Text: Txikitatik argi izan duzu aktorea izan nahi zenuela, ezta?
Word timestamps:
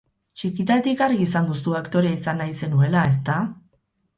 Txikitatik 0.39 1.03
argi 1.09 1.19
izan 1.25 1.45
duzu 1.51 1.75
aktorea 1.81 2.17
izan 2.21 2.43
nahi 2.43 2.59
zenuela, 2.63 3.05
ezta? 3.15 3.37